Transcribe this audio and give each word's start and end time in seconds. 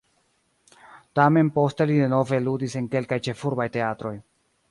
Tamen 1.19 1.51
poste 1.57 1.87
li 1.91 1.99
denove 2.05 2.41
ludis 2.47 2.77
en 2.81 2.89
kelkaj 2.97 3.19
ĉefurbaj 3.27 3.71
teatroj. 3.79 4.15